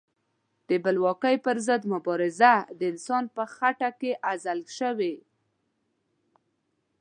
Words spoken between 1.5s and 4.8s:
ضد مبارزه د انسان په خټه کې اغږل